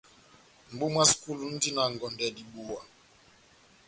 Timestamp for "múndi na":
1.49-1.83